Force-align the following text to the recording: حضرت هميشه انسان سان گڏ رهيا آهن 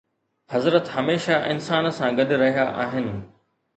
حضرت 0.53 0.85
هميشه 0.95 1.35
انسان 1.51 1.85
سان 1.97 2.11
گڏ 2.21 2.29
رهيا 2.43 2.65
آهن 2.85 3.07